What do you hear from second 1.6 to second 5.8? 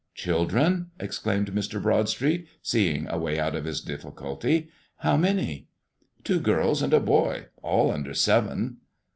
Broadstreet, seeing a way out of his difficulty; "how many?"